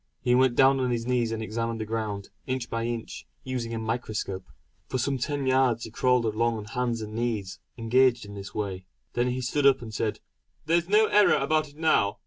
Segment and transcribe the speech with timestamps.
[0.19, 3.77] He went down on his knees and examined the ground, inch by inch, using a
[3.77, 4.47] microscope.
[4.87, 8.85] For some ten yards he crawled along on hands and knees engaged in this way.
[9.13, 10.19] Then he stood up and said:
[10.65, 12.17] "There's no error about it now.